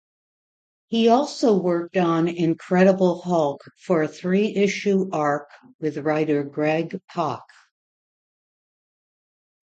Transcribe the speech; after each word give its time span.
He 0.87 1.09
also 1.09 1.55
worked 1.55 1.95
on 1.95 2.27
"Incredible 2.27 3.21
Hulk" 3.21 3.61
for 3.77 4.01
a 4.01 4.07
three-issue 4.07 5.11
arc 5.13 5.47
with 5.79 5.99
writer 5.99 6.41
Greg 6.43 6.99
Pak. 7.07 7.43